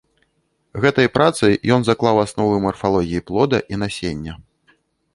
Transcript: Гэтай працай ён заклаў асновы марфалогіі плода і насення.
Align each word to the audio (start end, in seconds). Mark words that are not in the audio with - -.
Гэтай 0.85 1.07
працай 1.17 1.53
ён 1.77 1.81
заклаў 1.89 2.23
асновы 2.25 2.55
марфалогіі 2.67 3.25
плода 3.31 3.57
і 3.75 3.83
насення. 3.87 4.33